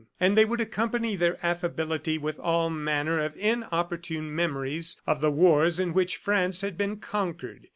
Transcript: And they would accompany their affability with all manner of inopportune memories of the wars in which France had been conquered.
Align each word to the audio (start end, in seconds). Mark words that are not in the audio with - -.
And 0.19 0.35
they 0.35 0.45
would 0.45 0.59
accompany 0.59 1.15
their 1.15 1.37
affability 1.45 2.17
with 2.17 2.39
all 2.39 2.71
manner 2.71 3.19
of 3.19 3.35
inopportune 3.35 4.33
memories 4.35 4.99
of 5.05 5.21
the 5.21 5.29
wars 5.29 5.79
in 5.79 5.93
which 5.93 6.17
France 6.17 6.61
had 6.61 6.75
been 6.75 6.97
conquered. 6.97 7.67